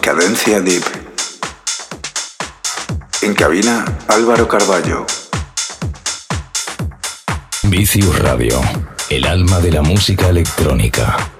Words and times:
Cadencia 0.00 0.60
Deep. 0.60 0.82
En 3.22 3.34
cabina, 3.34 3.84
Álvaro 4.08 4.48
Carballo. 4.48 5.06
Vicius 7.62 8.18
Radio, 8.18 8.60
el 9.10 9.24
alma 9.24 9.60
de 9.60 9.70
la 9.70 9.82
música 9.82 10.28
electrónica. 10.28 11.33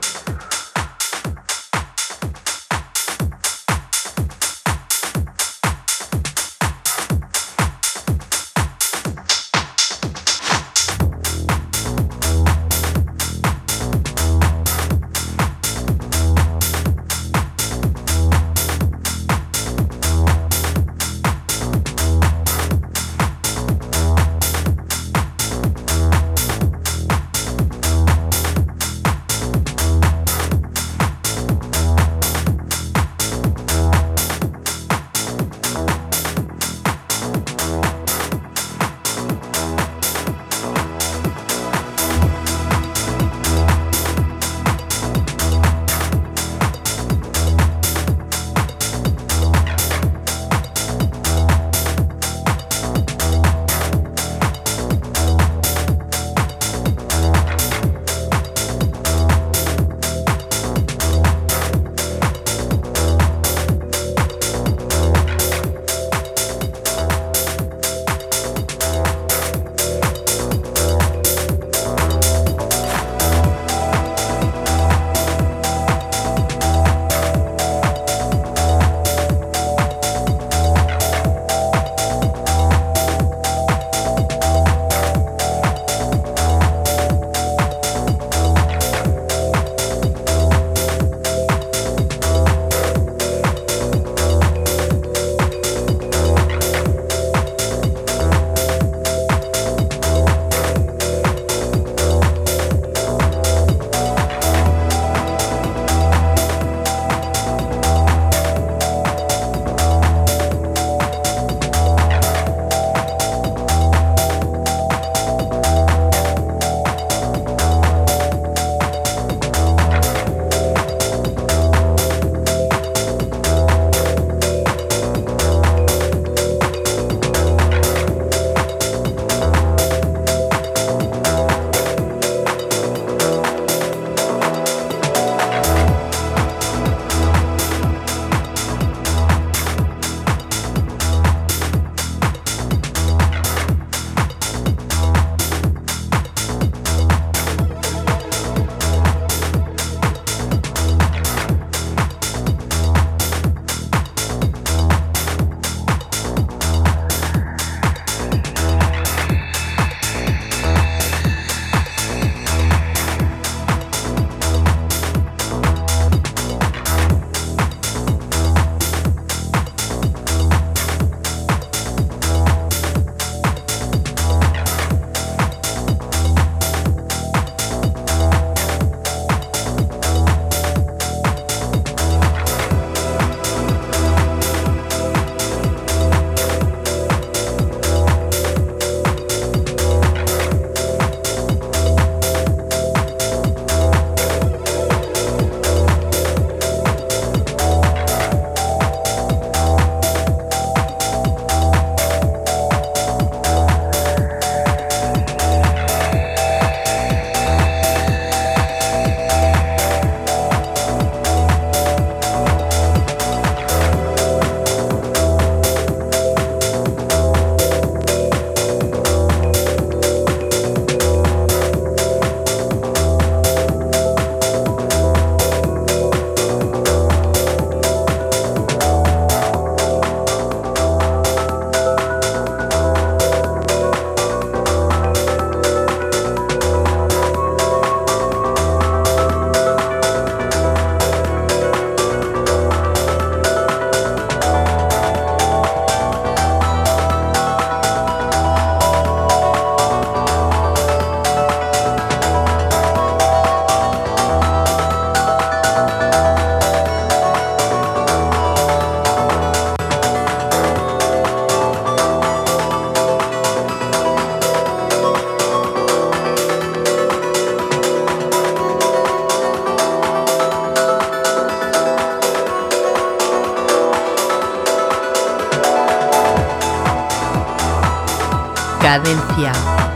Cadencia. 278.95 279.51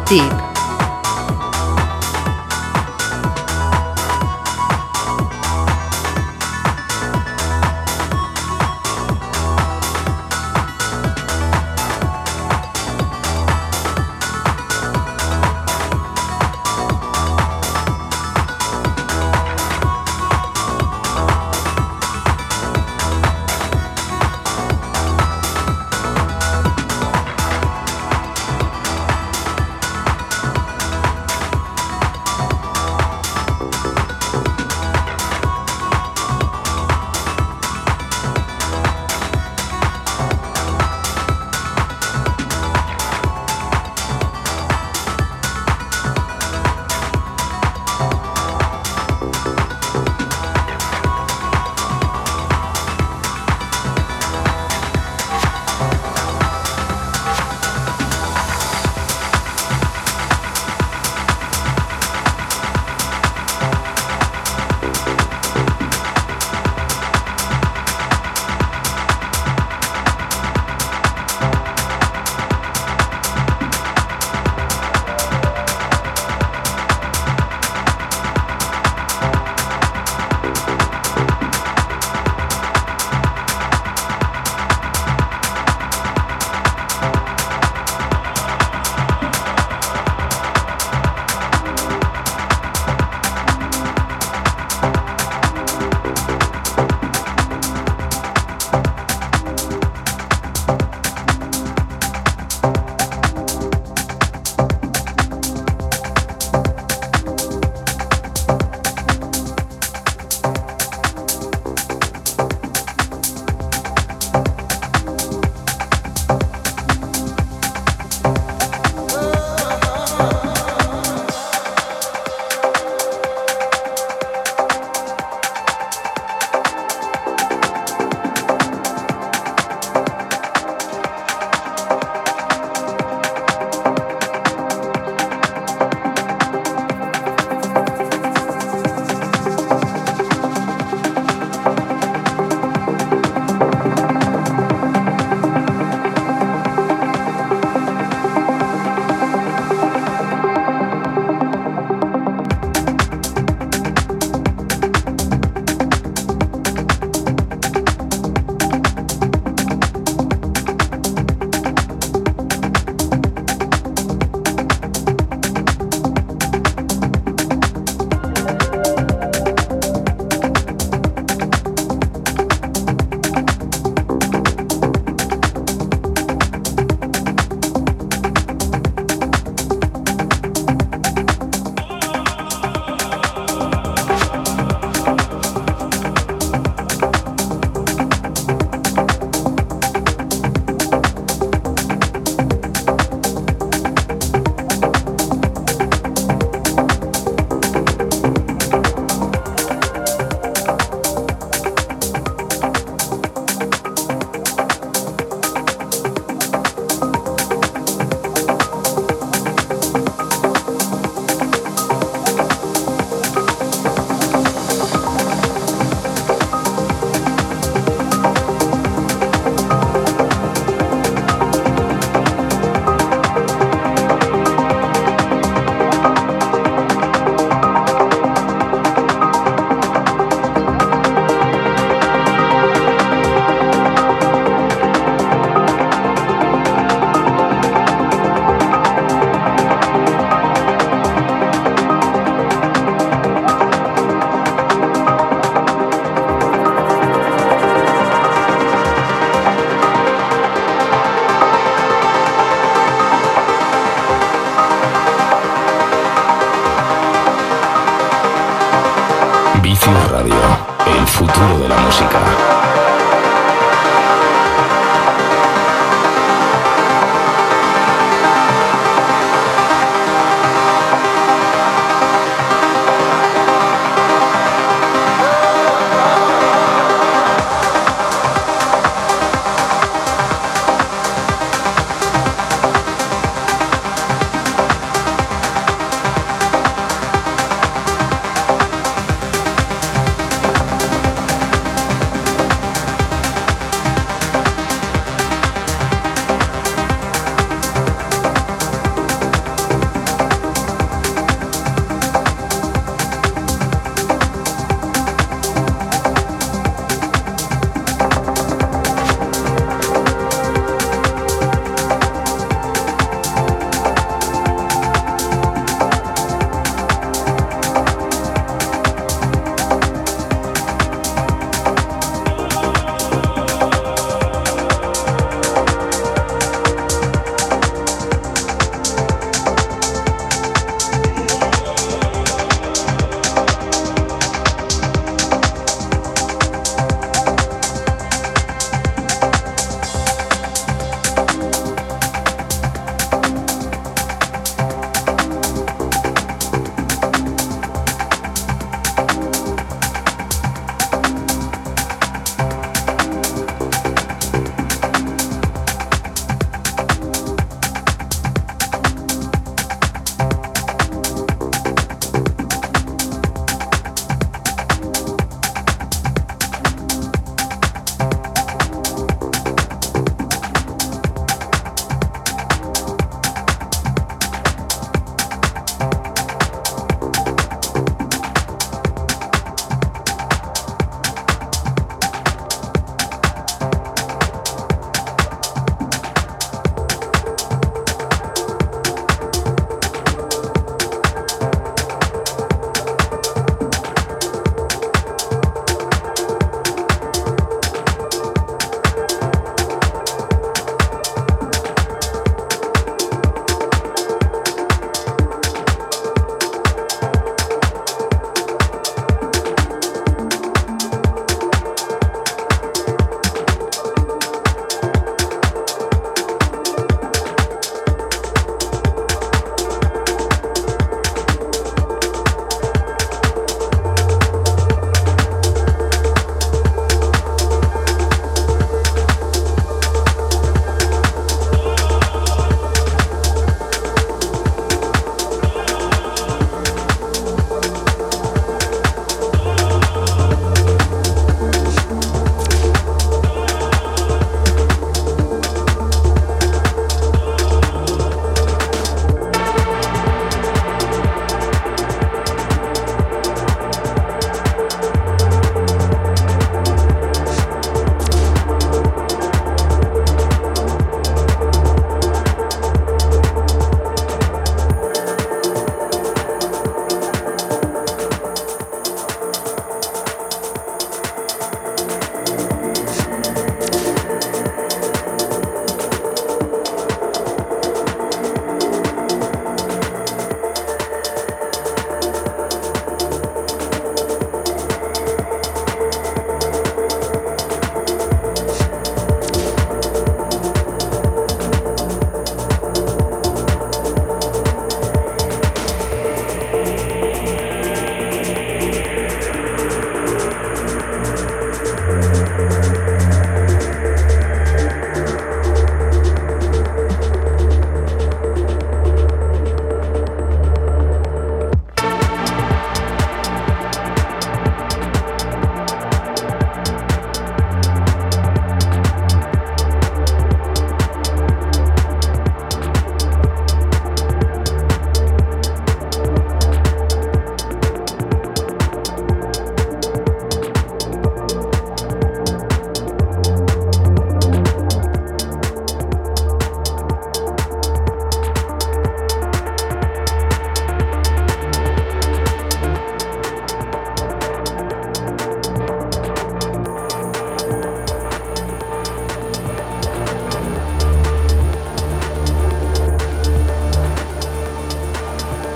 Tip. 0.06 0.37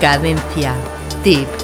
Cadencia. 0.03 0.75
Tip. 1.23 1.62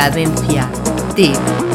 Cadencia. 0.00 0.66
Tip. 1.14 1.69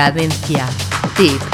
Cadencia. 0.00 0.66
Tip. 1.14 1.49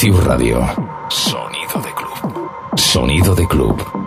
Vicius 0.00 0.24
Radio. 0.24 0.66
Sonido 1.10 1.78
de 1.82 1.92
club. 1.92 2.48
Sonido 2.74 3.34
de 3.34 3.46
club. 3.46 3.99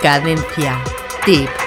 Cadencia. 0.00 0.82
Tip. 1.26 1.59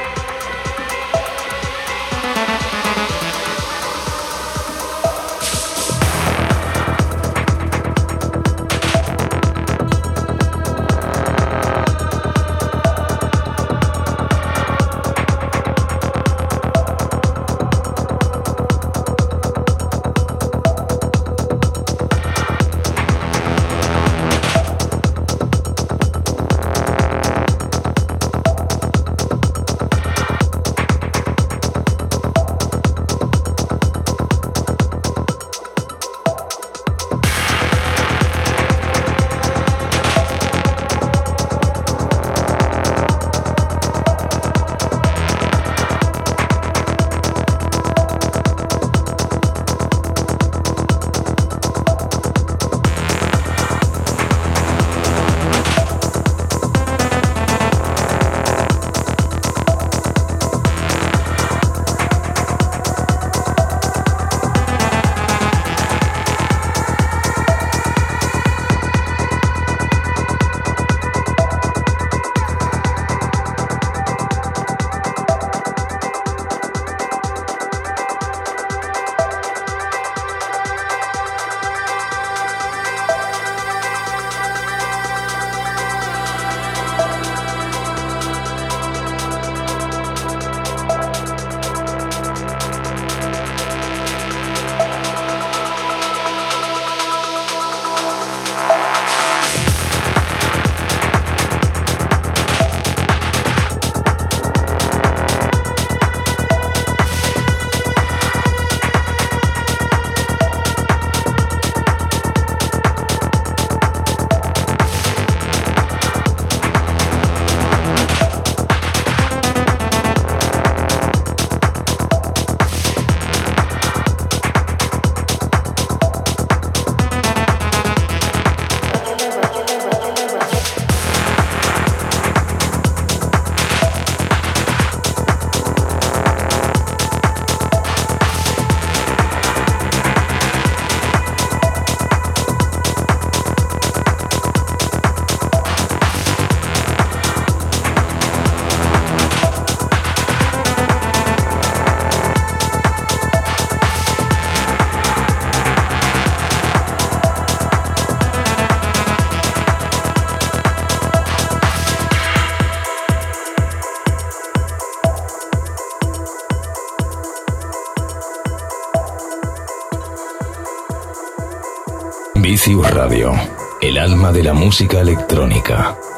Música 174.63 175.01
electrónica. 175.01 176.12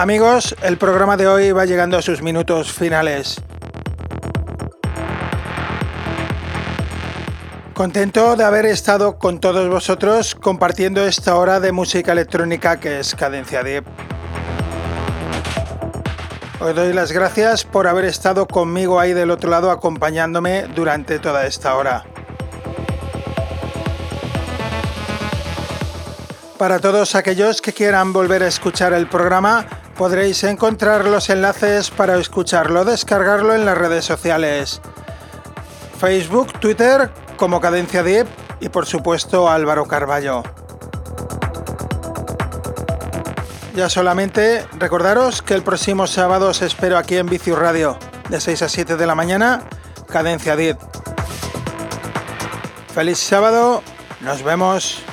Amigos, 0.00 0.56
el 0.62 0.78
programa 0.78 1.18
de 1.18 1.28
hoy 1.28 1.52
va 1.52 1.66
llegando 1.66 1.98
a 1.98 2.00
sus 2.00 2.22
minutos 2.22 2.72
finales. 2.72 3.38
Contento 7.74 8.34
de 8.34 8.44
haber 8.44 8.64
estado 8.64 9.18
con 9.18 9.40
todos 9.40 9.68
vosotros 9.68 10.34
compartiendo 10.34 11.04
esta 11.04 11.36
hora 11.36 11.60
de 11.60 11.72
música 11.72 12.12
electrónica 12.12 12.80
que 12.80 13.00
es 13.00 13.14
Cadencia 13.14 13.62
Deep. 13.62 13.84
Os 16.60 16.74
doy 16.74 16.94
las 16.94 17.12
gracias 17.12 17.64
por 17.64 17.86
haber 17.86 18.06
estado 18.06 18.46
conmigo 18.46 19.00
ahí 19.00 19.12
del 19.12 19.30
otro 19.30 19.50
lado 19.50 19.70
acompañándome 19.70 20.62
durante 20.74 21.18
toda 21.18 21.44
esta 21.44 21.74
hora. 21.74 22.06
Para 26.56 26.78
todos 26.78 27.14
aquellos 27.14 27.60
que 27.60 27.74
quieran 27.74 28.14
volver 28.14 28.42
a 28.42 28.46
escuchar 28.46 28.94
el 28.94 29.06
programa, 29.06 29.66
podréis 30.00 30.44
encontrar 30.44 31.04
los 31.04 31.28
enlaces 31.28 31.90
para 31.90 32.16
escucharlo, 32.16 32.86
descargarlo 32.86 33.54
en 33.54 33.66
las 33.66 33.76
redes 33.76 34.06
sociales. 34.06 34.80
Facebook, 36.00 36.58
Twitter 36.58 37.10
como 37.36 37.60
Cadencia 37.60 38.02
Deep 38.02 38.26
y 38.60 38.70
por 38.70 38.86
supuesto 38.86 39.50
Álvaro 39.50 39.84
Carballo. 39.84 40.42
Ya 43.76 43.90
solamente 43.90 44.64
recordaros 44.78 45.42
que 45.42 45.52
el 45.52 45.62
próximo 45.62 46.06
sábado 46.06 46.48
os 46.48 46.62
espero 46.62 46.96
aquí 46.96 47.18
en 47.18 47.26
Vicius 47.26 47.58
Radio, 47.58 47.98
de 48.30 48.40
6 48.40 48.62
a 48.62 48.68
7 48.70 48.96
de 48.96 49.06
la 49.06 49.14
mañana, 49.14 49.64
Cadencia 50.08 50.56
Deep. 50.56 50.78
Feliz 52.94 53.18
sábado, 53.18 53.82
nos 54.22 54.42
vemos. 54.42 55.04